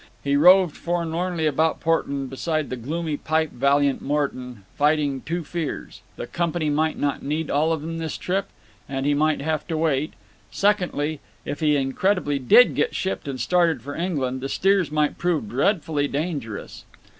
[0.23, 6.25] He roved forlornly about Portland, beside the gloomy pipe valiant Morton, fighting two fears: the
[6.25, 8.47] company might not need all of them this trip,
[8.89, 10.13] and he might have to wait;
[10.49, 15.47] secondly, if he incredibly did get shipped and started for England the steers might prove
[15.47, 16.83] dreadfully dangerous.